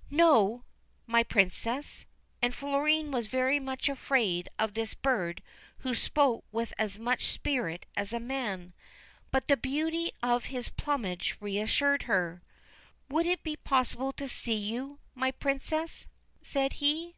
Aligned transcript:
'No, 0.08 0.64
my 1.08 1.24
Princess.' 1.24 2.04
And 2.40 2.54
Florine 2.54 3.10
was 3.10 3.26
very 3.26 3.58
much 3.58 3.88
afraid 3.88 4.48
of 4.56 4.74
this 4.74 4.94
bird 4.94 5.42
who 5.78 5.96
spoke 5.96 6.44
with 6.52 6.72
as 6.78 6.96
much 6.96 7.26
spirit 7.26 7.86
as 7.96 8.12
a 8.12 8.20
man. 8.20 8.72
But 9.32 9.48
the 9.48 9.56
beauty 9.56 10.12
of 10.22 10.44
his 10.44 10.68
plumage 10.68 11.36
reassured 11.40 12.04
her. 12.04 12.40
'Would 13.08 13.26
it 13.26 13.42
be 13.42 13.56
possible 13.56 14.12
to 14.12 14.28
see 14.28 14.54
you, 14.54 15.00
my 15.16 15.32
Princess?' 15.32 16.06
said 16.40 16.74
he. 16.74 17.16